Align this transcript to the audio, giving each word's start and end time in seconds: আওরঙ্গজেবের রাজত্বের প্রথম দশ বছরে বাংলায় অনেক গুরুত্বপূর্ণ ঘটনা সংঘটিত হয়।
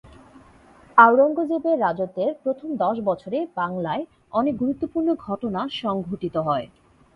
আওরঙ্গজেবের 0.97 1.75
রাজত্বের 1.79 2.31
প্রথম 2.43 2.69
দশ 2.75 2.95
বছরে 2.99 3.39
বাংলায় 3.55 4.03
অনেক 4.33 4.53
গুরুত্বপূর্ণ 4.57 5.09
ঘটনা 5.25 5.61
সংঘটিত 5.81 6.35
হয়। 6.47 6.67